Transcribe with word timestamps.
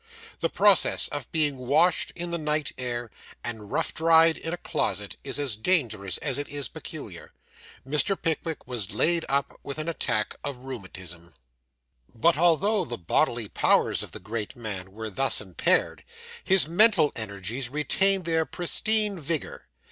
The 0.39 0.49
process 0.49 1.07
of 1.09 1.31
being 1.31 1.57
washed 1.57 2.11
in 2.15 2.31
the 2.31 2.39
night 2.39 2.71
air, 2.75 3.11
and 3.43 3.71
rough 3.71 3.93
dried 3.93 4.35
in 4.35 4.51
a 4.51 4.57
closet, 4.57 5.15
is 5.23 5.37
as 5.37 5.55
dangerous 5.55 6.17
as 6.17 6.39
it 6.39 6.49
is 6.49 6.69
peculiar. 6.69 7.33
Mr. 7.87 8.19
Pickwick 8.19 8.65
was 8.65 8.89
laid 8.89 9.25
up 9.29 9.59
with 9.61 9.77
an 9.77 9.87
attack 9.87 10.35
of 10.43 10.65
rheumatism. 10.65 11.35
But 12.15 12.35
although 12.35 12.83
the 12.83 12.97
bodily 12.97 13.47
powers 13.47 14.01
of 14.01 14.11
the 14.11 14.19
great 14.19 14.55
man 14.55 14.91
were 14.91 15.11
thus 15.11 15.39
impaired, 15.39 16.03
his 16.43 16.67
mental 16.67 17.11
energies 17.15 17.69
retained 17.69 18.25
their 18.25 18.43
pristine 18.47 19.19
vigour. 19.19 19.67